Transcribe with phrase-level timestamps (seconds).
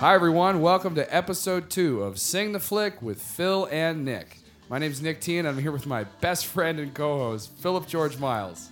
[0.00, 0.60] Hi, everyone.
[0.60, 4.38] Welcome to episode two of Sing the Flick with Phil and Nick.
[4.68, 7.88] My name's Nick T, and I'm here with my best friend and co host, Philip
[7.88, 8.70] George Miles.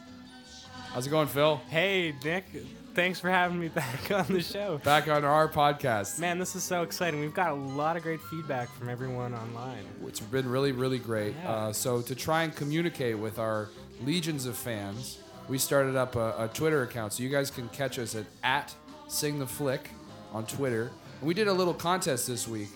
[0.92, 1.60] How's it going, Phil?
[1.68, 2.44] Hey, Nick.
[2.94, 4.78] Thanks for having me back on the show.
[4.84, 6.20] Back on our podcast.
[6.20, 7.18] Man, this is so exciting.
[7.18, 9.84] We've got a lot of great feedback from everyone online.
[10.06, 11.34] It's been really, really great.
[11.42, 11.50] Yeah.
[11.50, 13.68] Uh, so, to try and communicate with our
[14.04, 17.14] legions of fans, we started up a, a Twitter account.
[17.14, 18.72] So, you guys can catch us at, at
[19.08, 19.90] Sing the Flick
[20.32, 20.92] on Twitter.
[21.22, 22.68] We did a little contest this week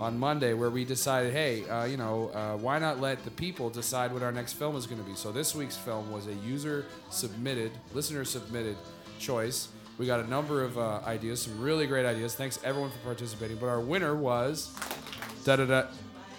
[0.00, 3.70] on Monday where we decided, hey, uh, you know, uh, why not let the people
[3.70, 5.14] decide what our next film is going to be?
[5.14, 8.76] So, this week's film was a user submitted, listener submitted
[9.18, 9.68] choice.
[9.98, 12.34] We got a number of uh, ideas, some really great ideas.
[12.34, 13.56] Thanks everyone for participating.
[13.56, 14.74] But our winner was
[15.44, 15.84] da da da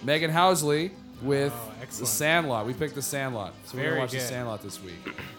[0.04, 2.08] Megan Housley with Oh, The excellent.
[2.08, 2.66] Sandlot.
[2.66, 4.28] We picked The Sandlot, so we're Very gonna watch The good.
[4.28, 4.94] Sandlot this week,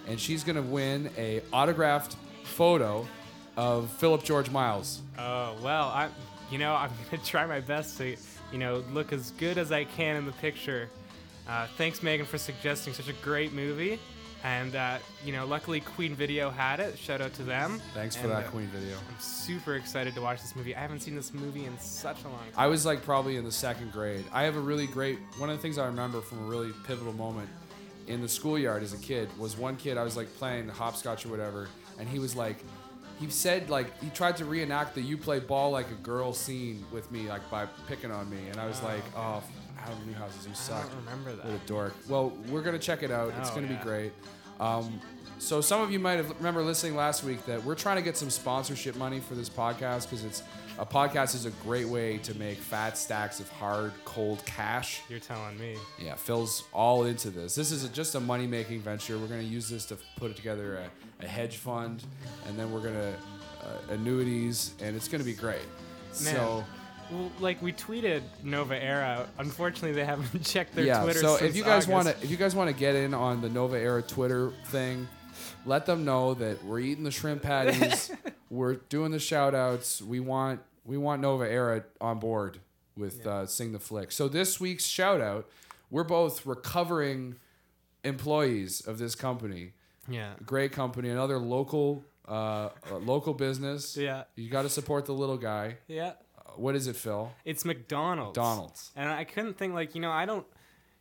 [0.08, 3.08] and she's gonna win a autographed photo
[3.60, 5.02] of Philip George Miles.
[5.18, 6.08] Oh, well, I
[6.50, 8.16] you know, I'm to try my best to,
[8.54, 10.90] you know, look as good as I can in the picture.
[11.48, 14.00] Uh, thanks Megan for suggesting such a great movie.
[14.46, 16.98] And uh, you know, luckily Queen Video had it.
[16.98, 17.82] Shout out to them.
[17.94, 18.96] Thanks for And, that uh, Queen video.
[18.96, 20.74] I'm super excited to watch this movie.
[20.74, 22.54] I haven't seen this movie in such a long time.
[22.56, 24.24] I was like probably in the second grade.
[24.32, 27.12] I have a really great one of the things I remember from a really pivotal
[27.12, 27.50] moment
[28.08, 31.30] in the schoolyard as a kid was one kid I was like playing hopscotch or
[31.30, 31.68] whatever,
[32.00, 32.64] and he was like,
[33.20, 36.86] he said like he tried to reenact the "you play ball like a girl" scene
[36.92, 39.44] with me like by picking on me, and I was like, oh,
[39.78, 40.90] Adam Newhouses, you I suck.
[40.90, 41.46] don't remember that.
[41.46, 41.96] What a dork.
[42.08, 43.34] Well, we're gonna check it out.
[43.40, 44.12] It's Oh, gonna be great.
[44.60, 45.00] Um,
[45.38, 48.18] so some of you might have remember listening last week that we're trying to get
[48.18, 50.44] some sponsorship money for this podcast because it's
[50.80, 55.02] a podcast is a great way to make fat stacks of hard, cold cash.
[55.10, 55.76] You're telling me.
[56.02, 57.54] Yeah, Phil's all into this.
[57.54, 59.18] This is a, just a money making venture.
[59.18, 60.78] We're gonna use this to put together
[61.22, 62.04] a, a hedge fund,
[62.48, 63.14] and then we're gonna
[63.62, 65.60] uh, annuities, and it's gonna be great.
[66.24, 66.36] Man.
[66.36, 66.64] So.
[67.12, 69.28] Well, like we tweeted Nova Era.
[69.40, 70.98] Unfortunately, they haven't checked their Twitter.
[70.98, 71.04] yeah.
[71.04, 71.20] Twitter.
[71.20, 73.50] so if you guys want to, if you guys want to get in on the
[73.50, 75.08] Nova Era Twitter thing,
[75.66, 78.12] let them know that we're eating the shrimp patties.
[78.50, 80.02] we're doing the shout outs.
[80.02, 82.60] We want we want Nova Era on board
[82.98, 84.12] with uh, Sing the Flick.
[84.12, 85.48] So this week's shout out,
[85.90, 87.36] we're both recovering
[88.04, 89.74] employees of this company.
[90.08, 93.98] yeah, Great company, another local uh, uh, local business.
[93.98, 95.78] yeah, You got to support the little guy.
[95.88, 97.32] yeah, Uh, what is it, Phil?
[97.46, 98.38] it's McDonald's.
[98.38, 98.92] McDonald's.
[98.96, 100.46] And I couldn't think like you know I don't,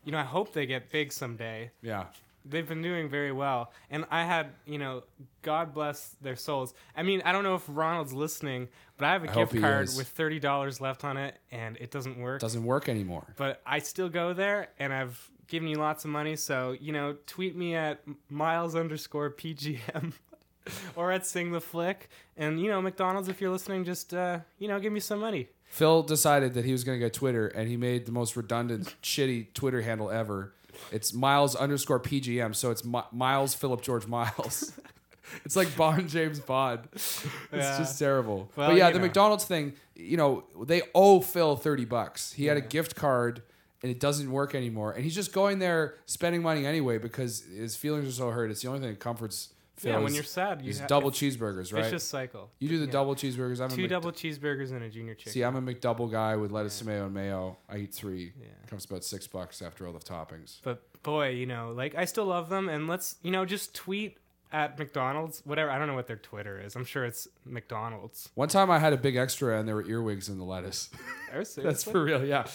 [0.04, 1.70] you know I hope they get big someday.
[1.82, 2.06] Yeah.
[2.48, 5.02] They've been doing very well, and I had you know
[5.42, 6.74] God bless their souls.
[6.96, 9.88] I mean I don't know if Ronald's listening, but I have a I gift card
[9.96, 12.40] with thirty dollars left on it, and it doesn't work.
[12.40, 13.34] Doesn't work anymore.
[13.36, 16.36] but I still go there, and I've given you lots of money.
[16.36, 18.00] So you know, tweet me at
[18.30, 20.12] miles underscore pgm,
[20.96, 22.08] or at sing the flick.
[22.36, 25.48] And you know, McDonald's, if you're listening, just uh, you know, give me some money.
[25.70, 28.96] Phil decided that he was going to get Twitter, and he made the most redundant,
[29.02, 30.54] shitty Twitter handle ever.
[30.92, 34.72] It's Miles underscore PGM, so it's Mi- Miles Philip George Miles.
[35.44, 36.88] it's like Bond James Bond.
[36.92, 37.78] It's Yeah.
[37.78, 38.50] just terrible.
[38.56, 39.04] Well, but yeah, you the know.
[39.06, 42.32] McDonald's thing, you know, they owe Phil thirty bucks.
[42.32, 43.42] He had a gift card,
[43.82, 47.76] and it doesn't work anymore, and he's just going there spending money anyway because his
[47.76, 48.50] feelings are so hurt.
[48.50, 49.92] It's the only thing that comforts Phil.
[49.92, 51.84] yeah, when you're sad, you ha- double it's cheeseburgers, right?
[51.84, 52.50] Vicious cycle.
[52.58, 52.92] You do the yeah.
[52.92, 53.60] double cheeseburgers.
[53.60, 55.32] I'm a Two Mc- double cheeseburgers and a junior chicken.
[55.32, 57.58] See, I'm a McDouble guy with lettuce, tomato, and mayo.
[57.68, 58.32] I eat three.
[58.40, 58.48] Yeah.
[58.66, 60.58] Comes about six bucks after all the toppings.
[60.62, 64.18] But boy, you know, like I still love them, and let's you know just tweet
[64.52, 65.70] at McDonald's, whatever.
[65.70, 66.74] I don't know what their Twitter is.
[66.76, 68.30] I'm sure it's McDonald's.
[68.34, 70.90] One time I had a Big Xtra and there were earwigs in the lettuce.
[71.30, 72.46] Oh, That's That's for real, yeah.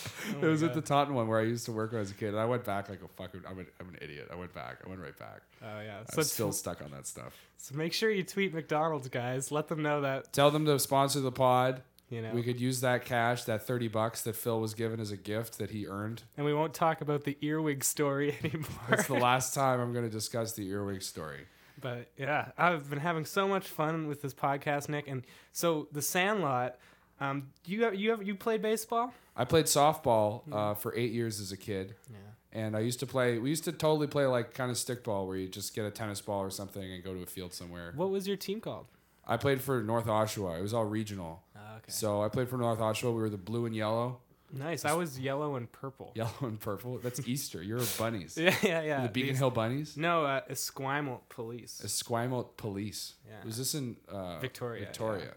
[0.42, 2.10] Oh it was at the Taunton one where I used to work when I was
[2.10, 2.30] a kid.
[2.30, 4.30] And I went back like a fucking, I'm an, I'm an idiot.
[4.32, 4.78] I went back.
[4.84, 5.42] I went right back.
[5.62, 6.00] Oh yeah.
[6.00, 7.38] I'm So, it's- still stuck on that stuff.
[7.58, 9.52] so make sure you tweet McDonald's, guys.
[9.52, 11.84] Let them know that Tell them to sponsor the pod.
[12.10, 12.32] you know.
[12.34, 15.60] We could use that cash, that 30 bucks that Phil was given as a gift
[15.60, 16.24] that he earned.
[16.36, 18.68] and we won't talk about the earwig story anymore.
[18.90, 21.42] That's the last time I'm going to discuss the earwig story.
[21.84, 25.08] But yeah, I've been having so much fun with this podcast, Nick.
[25.08, 26.78] And so the Sandlot.
[27.20, 29.14] Um, you have, you have you played baseball?
[29.36, 31.94] I played softball uh, for eight years as a kid.
[32.10, 32.18] Yeah.
[32.52, 33.38] And I used to play.
[33.38, 36.22] We used to totally play like kind of stickball, where you just get a tennis
[36.22, 37.94] ball or something and go to a field somewhere.
[37.96, 38.88] What was your team called?
[39.26, 40.60] I played for North Oshawa.
[40.60, 41.44] It was all regional.
[41.56, 41.86] Oh, okay.
[41.92, 43.14] So I played for North Oshawa.
[43.14, 44.20] We were the blue and yellow,
[44.54, 44.86] Nice.
[44.86, 46.12] I was yellow and purple.
[46.16, 47.00] yellow and purple.
[47.00, 47.62] That's Easter.
[47.64, 48.38] You're bunnies.
[48.38, 49.02] Yeah, yeah, yeah.
[49.04, 49.98] the Beacon These- Hill Bunnies.
[49.98, 51.82] No, uh, Esquimalt Police.
[51.84, 53.16] Esquimalt Police.
[53.28, 53.44] Yeah.
[53.46, 55.34] Was this in uh, Victoria, Victoria.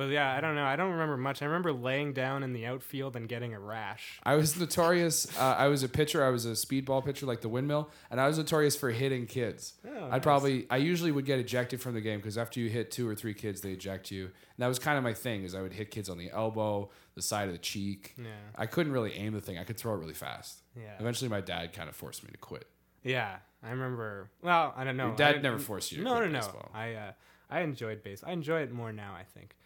[0.00, 0.64] But yeah, I don't know.
[0.64, 1.42] I don't remember much.
[1.42, 4.18] I remember laying down in the outfield and getting a rash.
[4.22, 5.26] I was notorious.
[5.38, 6.24] Uh, I was a pitcher.
[6.24, 9.74] I was a speedball pitcher, like the windmill, and I was notorious for hitting kids.
[9.86, 10.20] Oh, I'd nice.
[10.22, 13.14] probably, I usually would get ejected from the game because after you hit two or
[13.14, 14.24] three kids, they eject you.
[14.24, 15.44] And that was kind of my thing.
[15.44, 18.14] Is I would hit kids on the elbow, the side of the cheek.
[18.16, 18.24] Yeah.
[18.56, 19.58] I couldn't really aim the thing.
[19.58, 20.62] I could throw it really fast.
[20.74, 20.94] Yeah.
[20.98, 22.66] Eventually, my dad kind of forced me to quit.
[23.04, 24.30] Yeah, I remember.
[24.40, 25.08] Well, I don't know.
[25.08, 26.38] Your dad I- never forced you to No, quit no, no.
[26.38, 26.70] baseball.
[26.72, 27.12] I uh,
[27.50, 28.24] I enjoyed base.
[28.26, 29.12] I enjoy it more now.
[29.14, 29.56] I think,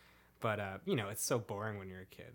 [0.44, 2.35] but uh, you know, it's so boring when you're a kid.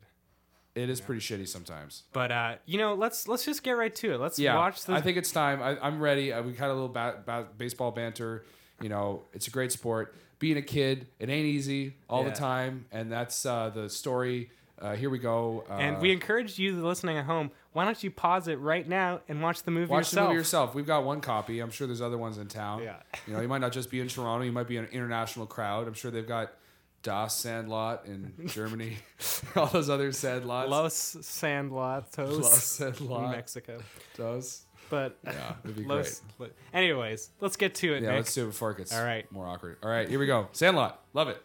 [0.74, 2.04] It is pretty shitty sometimes.
[2.12, 4.20] But uh, you know, let's let's just get right to it.
[4.20, 4.94] Let's Yeah, watch the.
[4.94, 5.62] I think it's time.
[5.62, 6.34] I, I'm ready.
[6.34, 8.46] Uh, we had a little ba- ba- baseball banter.
[8.82, 10.16] You know, it's a great sport.
[10.40, 12.30] Being a kid, it ain't easy all Yeah.
[12.30, 14.50] the time, and that's uh, the story.
[14.82, 15.66] Uh, here we go.
[15.70, 17.52] Uh, and we encourage you the listening at home.
[17.74, 20.16] Why don't you pause it right now and watch the movie watch yourself?
[20.16, 20.74] the movie yourself.
[20.76, 21.60] We've got one copy.
[21.60, 22.82] I'm sure there's other ones in town.
[22.84, 22.96] Yeah.
[23.28, 24.46] You know, you might not just be in Toronto.
[24.46, 25.86] You might be an international crowd.
[25.88, 26.54] I'm sure they've got
[27.04, 28.98] Das Sandlot in Germany.
[29.56, 30.70] all those other Sandlots.
[30.70, 33.32] Los Sandlotos, Los Sandlot.
[33.32, 33.80] Mexico.
[34.16, 34.66] Does.
[34.90, 36.22] But Yeah, it'd be Los,
[36.74, 38.02] anyways, let's get to it.
[38.02, 38.16] Yeah, Nick.
[38.18, 39.32] let's do it before it gets All right.
[39.32, 39.78] more awkward.
[39.84, 40.48] All right, here we go.
[40.52, 41.00] Sandlot.
[41.14, 41.42] Love it.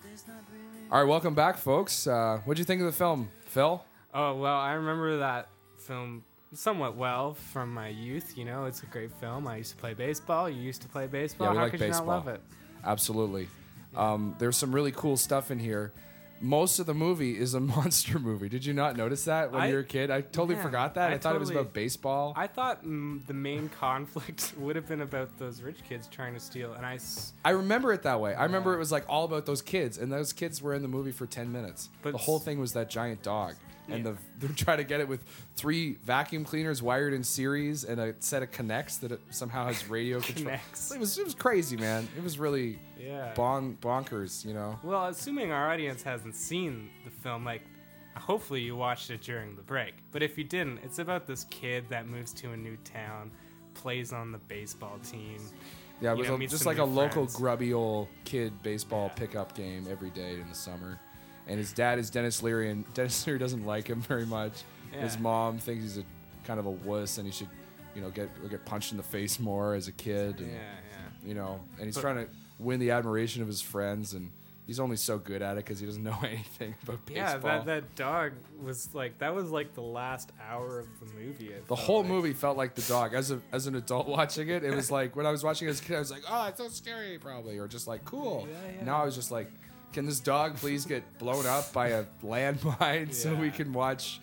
[0.09, 2.07] There's not really All right, welcome back, folks.
[2.07, 3.85] Uh, what'd you think of the film, Phil?
[4.13, 5.49] Oh well, I remember that
[5.85, 8.37] film somewhat well from my youth.
[8.39, 9.47] You know, it's a great film.
[9.47, 10.49] I used to play baseball.
[10.49, 11.49] You used to play baseball.
[11.49, 12.07] Yeah, we How like could you baseball.
[12.07, 12.41] not love it?
[12.85, 13.49] Absolutely.
[13.97, 15.93] Um, there's some really cool stuff in here.
[16.41, 18.49] Most of the movie is a monster movie.
[18.49, 20.11] Did you not notice that when I- you were a kid?
[20.11, 21.11] I totally Yeah, forgot that.
[21.11, 22.35] I, I thought it was about baseball.
[22.37, 26.41] I thought mm, the main conflict would have been about those rich kids trying to
[26.41, 26.97] steal, and I.
[26.97, 28.35] s- I remember it that way.
[28.35, 30.89] I remember it was like all about those kids, and those kids were in the
[30.89, 31.89] movie for 10 minutes.
[32.03, 33.55] But the whole thing was that giant dog.
[33.89, 34.13] And Yeah.
[34.13, 35.23] the, they're trying to get it with
[35.57, 39.89] three vacuum cleaners wired in series and a set of connects that it somehow has
[39.91, 40.45] radio control.
[40.47, 40.91] Connects.
[40.93, 42.09] It was, it was crazy, man.
[42.17, 43.33] It was really Yeah.
[43.35, 44.79] bon- bonkers, you know?
[44.83, 47.63] Well, assuming our audience hasn't seen the film, like,
[48.17, 49.95] hopefully you watched it during the break.
[50.13, 53.33] But if you didn't, it's about this kid that moves to a new town,
[53.75, 55.39] plays on the baseball team.
[56.01, 59.15] Yeah, it you was know, a- just like a local grubby old kid baseball Yeah.
[59.15, 60.99] pickup game every day in the summer.
[61.47, 64.63] And his dad is Denis Leary, and Denis Leary doesn't like him very much.
[64.93, 66.05] His mom thinks he's a
[66.45, 67.49] kind of a wuss, and he should,
[67.95, 70.37] you know, get get punched in the face more as a kid.
[70.39, 71.29] Yeah, And, yeah.
[71.29, 74.31] You know, and he's But- trying to win the admiration of his friends, and
[74.67, 77.25] he's only so good at it because he doesn't know anything about baseball.
[77.27, 78.33] Yeah, that, that dog
[78.63, 81.51] was like that was like the last hour of the movie.
[81.67, 82.09] the whole like.
[82.09, 83.15] movie felt like the dog.
[83.15, 85.73] As a as an adult watching it, it was like when I was watching it
[85.73, 88.47] as a kid, I was like, oh, it's so scary, probably, or just like cool.
[88.49, 88.85] Yeah, yeah.
[88.85, 89.51] Now I was just like,
[89.95, 94.21] can this dog please get blown up by a landmine so we can watch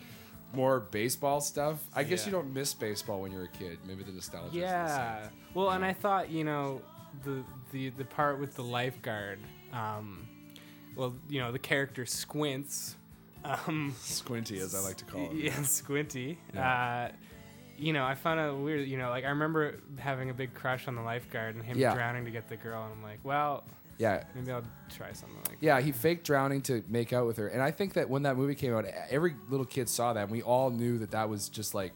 [0.54, 1.82] more baseball stuff?
[1.94, 2.26] I guess Yeah.
[2.26, 3.78] you don't miss baseball when you're a kid.
[3.86, 4.46] Maybe the nostalgia.
[4.48, 4.66] is the same.
[4.68, 5.28] Yeah.
[5.54, 6.82] Well, and I thought you know
[7.24, 7.42] the
[7.72, 9.38] the the part with the lifeguard.
[9.72, 10.28] Um,
[10.94, 12.96] well, you know the character Squints.
[13.44, 15.32] Um, Squinty, as I like to call it.
[15.34, 16.38] yeah, Squinty.
[16.54, 17.08] Yeah.
[17.10, 17.12] Uh,
[17.76, 18.86] you know, I found it weird.
[18.86, 21.94] You know, like I remember having a big crush on the lifeguard and him Yeah.
[21.94, 23.64] drowning to get the girl, and I'm like, well,
[23.98, 25.58] Yeah, maybe I'll try something like.
[25.60, 27.48] Yeah, he faked drowning to make out with her.
[27.48, 30.22] And I think that when that movie came out, every little kid saw that.
[30.24, 31.92] And we all knew that that was just like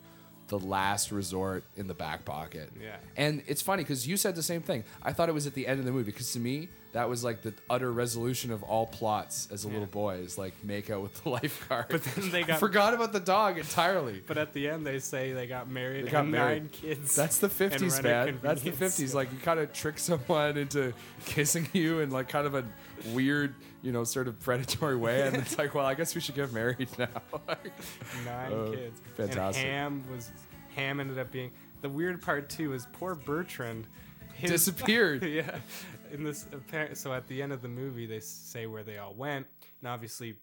[0.48, 2.70] the last resort in the back pocket.
[2.80, 2.96] Yeah.
[3.16, 4.84] And it's funny because you said the same thing.
[5.02, 7.22] I thought it was at the end of the movie because to me, that was
[7.22, 11.02] like the utter resolution of all plots as a little boy is like make out
[11.02, 11.86] with the lifeguard.
[11.90, 14.22] But then they got- forgot about the dog entirely.
[14.26, 16.62] But at the end, they say they got married They and got married.
[16.62, 17.14] nine kids.
[17.14, 18.38] That's the 50s, run man.
[18.42, 19.12] That's the 50s.
[19.14, 20.94] Like, you kind of trick someone into
[21.26, 22.64] kissing you in, like, kind of a
[23.12, 25.20] weird, you know, sort of predatory way.
[25.26, 27.08] And it's like, well, I guess we should get married now.
[28.24, 29.00] nine Oh, kids.
[29.14, 29.64] fantastic.
[29.64, 30.30] And Ham was
[30.74, 31.50] Ham ended up being
[31.82, 33.86] the weird part too is poor Bertrand
[34.34, 35.24] his- Disappeared.
[35.24, 35.56] yeah,
[36.12, 36.96] in this apparent.
[36.96, 39.46] So at the end of the movie, they say where they all went,
[39.80, 40.36] and obviously,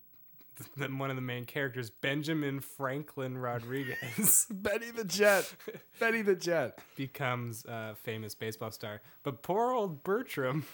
[0.77, 5.51] the, one of the main characters, Benjamin Franklin Rodriguez, Benny the Jet.
[6.00, 6.79] Benny the Jet.
[6.96, 9.01] becomes a famous baseball star.
[9.24, 10.65] But poor old Bertram.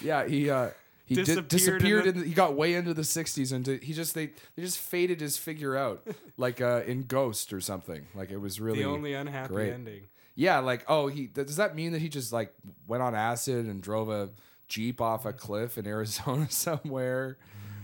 [0.00, 0.70] Yeah, he, uh,
[1.06, 2.04] he di- Disappeared in disappeared.
[2.04, 4.62] the- in the, he got way into the 60s and di- he just they they
[4.62, 6.06] just faded his figure out
[6.36, 8.06] like uh, in Ghost or something.
[8.14, 9.72] Like it was really the only unhappy great.
[9.72, 10.02] ending.
[10.34, 12.52] Yeah, like oh, he th- does that mean that he just like
[12.86, 14.30] went on acid and drove a
[14.66, 17.36] jeep off a cliff in Arizona somewhere?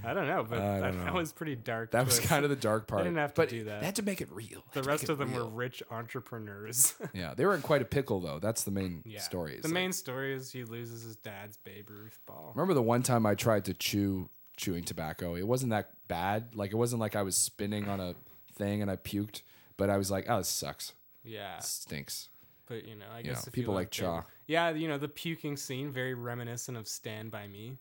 [0.04, 1.12] I don't know, but I that, don't that know.
[1.14, 1.90] was pretty dark.
[1.90, 2.28] That was twist.
[2.28, 3.04] kind of the dark part.
[3.04, 3.80] didn't have to but do that.
[3.80, 4.64] They had to make it real.
[4.73, 6.95] The rest of them were rich entrepreneurs.
[7.12, 8.38] Yeah, they were in quite a pickle though.
[8.38, 9.21] That's the main yeah.
[9.21, 9.59] story.
[9.61, 12.52] The like- main story is he loses his dad's Babe Ruth ball.
[12.54, 15.35] Remember the one time I tried to chew chewing tobacco?
[15.35, 16.54] It wasn't that bad.
[16.54, 18.14] Like it wasn't like I was spinning on a
[18.54, 19.42] thing and I puked,
[19.76, 20.92] but I was like, oh, this sucks.
[21.25, 22.28] Yeah, Stinks.
[22.66, 24.23] but you know, I guess know, if people you like look Chaw.
[24.47, 27.76] Yeah, you know the puking scene, very reminiscent of Stand by Me.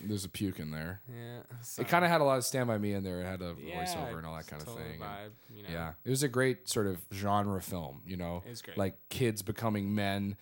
[0.00, 1.00] There's a puke in there.
[1.08, 3.20] Yeah, so, It kind of had a lot of Stand By Me in there.
[3.20, 5.00] It had a yeah, voiceover and all that kind of thing.
[5.00, 5.68] Vibe, you know.
[5.72, 8.02] Yeah, it was a great sort of genre film.
[8.06, 8.78] You know, It great.
[8.78, 10.36] like kids becoming men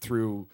[0.00, 0.48] through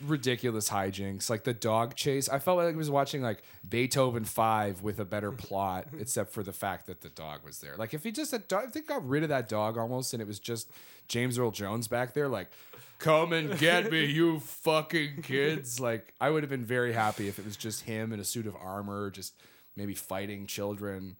[0.00, 2.28] ridiculous hijinks, like the dog chase.
[2.28, 6.42] I felt like I was watching like Beethoven Five with a better plot, except for
[6.42, 7.76] the fact that the dog was there.
[7.76, 10.26] Like if he just had, if they got rid of that dog almost, and it
[10.26, 10.70] was just
[11.08, 12.50] James Earl Jones back there, like.
[12.98, 15.78] Come and get me, you fucking kids!
[15.78, 18.46] Like I would have been very happy if it was just him in a suit
[18.46, 19.34] of armor, just
[19.76, 21.16] maybe fighting children.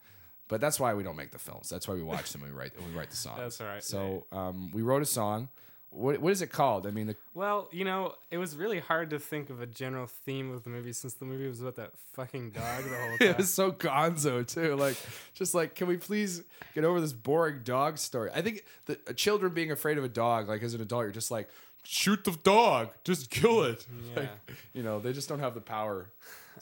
[0.48, 1.68] But that's why we don't make the films.
[1.68, 3.38] That's why we watch them and we write we write the songs.
[3.38, 3.84] That's all right.
[3.84, 5.48] So um, we wrote a song.
[5.96, 6.86] What what is it called?
[6.86, 10.06] I mean, the, Well, you know, it was really hard to think of a general
[10.06, 13.26] theme of the movie since the movie was about that fucking dog the whole it
[13.28, 13.36] time.
[13.38, 14.76] was so gonzo too.
[14.76, 14.96] Like
[15.34, 16.42] just like, can we please
[16.74, 18.30] get over this boring dog story?
[18.34, 21.12] I think the uh, children being afraid of a dog, like as an adult, you're
[21.12, 21.48] just like,
[21.82, 23.86] shoot the dog, just kill it.
[24.14, 24.20] Yeah.
[24.20, 24.28] Like,
[24.74, 26.10] you know, they just don't have the power.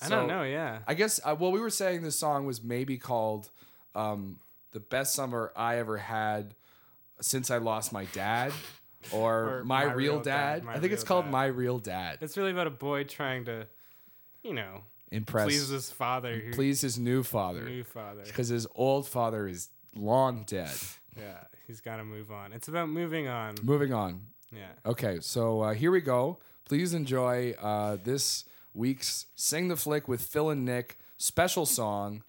[0.01, 0.43] I don't know.
[0.45, 0.79] Yeah.
[0.87, 3.51] I guess uh, well, we were saying this song was maybe called
[3.97, 4.39] um,
[4.73, 6.55] "The Best Summer I Ever Had
[7.21, 8.53] Since I Lost My Dad,"
[9.13, 11.31] or, Or "My, Real, Dad." My I think it's called Dad.
[11.33, 13.67] "My Real Dad." It's really about a boy trying to,
[14.43, 16.35] you know, Impress, please his father.
[16.39, 18.23] Who, please his new father, new father.
[18.25, 20.73] because his old father is long dead.
[21.17, 22.53] Yeah, he's got to move on.
[22.53, 23.55] It's about moving on.
[23.63, 24.23] Moving on.
[24.53, 24.63] Yeah.
[24.85, 26.39] Okay, so uh, here we go.
[26.65, 28.45] Please enjoy uh, this
[28.75, 32.25] week's "Sing the Flick" with Phil and Nick special song,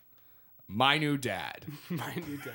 [0.67, 2.53] "My New Dad." My new dad.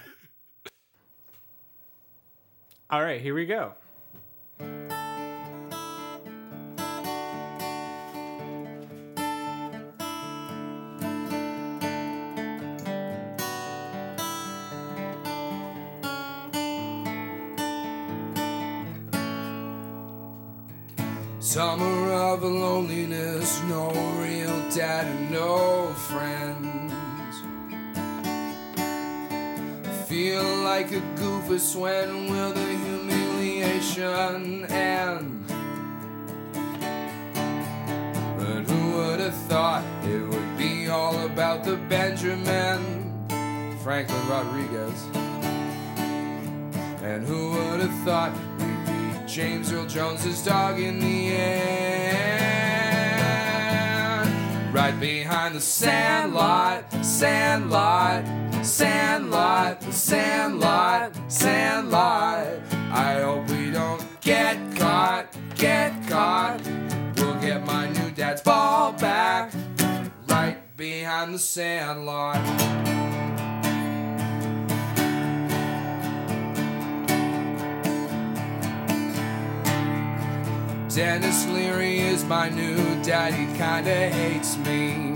[2.91, 3.73] All right, here we go.
[21.51, 23.91] Summer of loneliness, no
[24.23, 26.93] real dad and no friends.
[30.07, 35.45] Feel like a goofus when will the humiliation end?
[38.39, 43.27] But who would have thought it would be all about the Benjamin
[43.83, 45.05] Franklin Rodriguez?
[47.03, 48.33] And who would have thought
[49.31, 51.95] James Earl Jones's dog in the end?
[54.75, 58.25] Right behind the sandlot, sandlot,
[58.67, 62.61] sandlot, sandlot, sandlot.
[62.91, 66.61] I hope we don't get caught, get caught.
[67.17, 69.53] We'll get my new dad's ball back.
[70.29, 72.41] Right behind the sandlot.
[80.95, 85.15] Denis Leary is my new daddy, kinda hates me.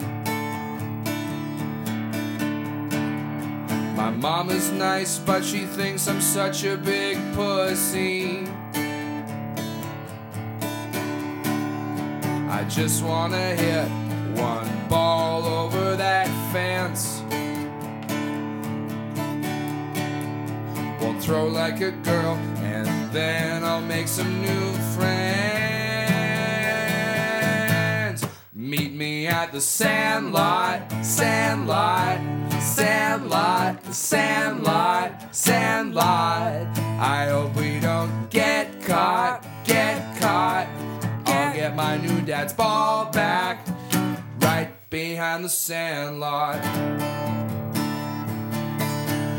[3.97, 8.47] My mama's nice, but she thinks I'm such a big pussy.
[12.49, 13.89] I just wanna hit
[14.39, 17.21] one ball over that fence.
[21.01, 25.15] Won't throw like a girl, and then I'll make some new friends.
[28.53, 32.19] Meet me at the sandlot, sandlot,
[32.61, 36.79] sandlot, sandlot, sandlot.
[36.99, 40.67] I hope we don't get caught, get caught.
[41.27, 43.65] I'll get my new dad's ball back
[44.41, 46.57] right behind the sandlot.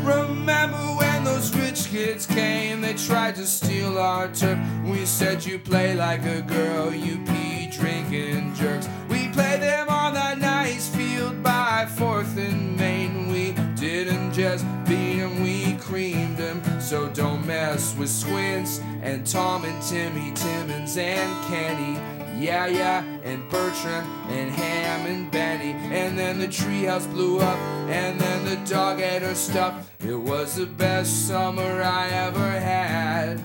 [0.02, 2.55] Remember when those rich kids came?
[2.86, 4.60] They tried to steal our turf.
[4.84, 8.88] We said you play like a girl, you pee drinking jerks.
[9.08, 13.32] We played them on that nice field by Fourth and Main.
[13.32, 16.62] We didn't just beat them, we creamed them.
[16.80, 22.25] So don't mess with Squints and Tom and Timmy, Timmons and Kenny.
[22.38, 25.72] Yeah, yeah, and Bertrand and Ham and Benny.
[25.72, 29.90] And then the treehouse blew up, and then the dog ate her stuff.
[30.00, 33.42] It was the best summer I ever had.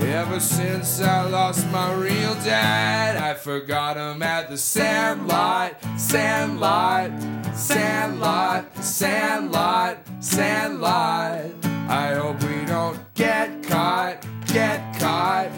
[0.00, 7.10] Ever since I lost my real dad, I forgot him at the sandlot, sandlot,
[7.54, 11.44] sandlot, sandlot, sandlot.
[11.88, 15.48] I hope we don't get caught, get caught.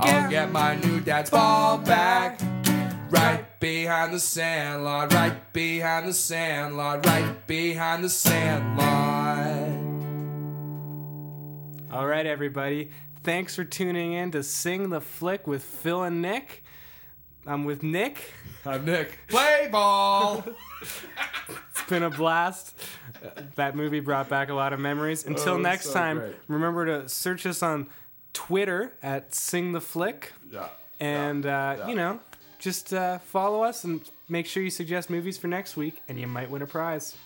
[0.00, 2.40] I'll get my new dad's ball back.
[3.10, 9.68] Right behind the sandlot, right behind the sandlot, right behind the sandlot.
[11.92, 12.90] All right, everybody.
[13.22, 16.64] Thanks for tuning in to Sing the Flick with Phil and Nick.
[17.46, 18.32] I'm with Nick.
[18.64, 19.18] I'm Nick.
[19.28, 20.44] Play ball.
[21.70, 22.78] It's been a blast.
[23.56, 25.26] That movie brought back a lot of memories.
[25.26, 26.34] Until Oh, next so time, great.
[26.48, 27.88] remember to search us on
[28.32, 30.32] Twitter at Sing the Flick.
[30.50, 30.68] yeah.
[31.00, 31.88] And, uh, yeah.
[31.88, 32.20] you know,
[32.58, 36.28] just uh, follow us and make sure you suggest movies for next week, and you
[36.28, 37.16] might win a prize.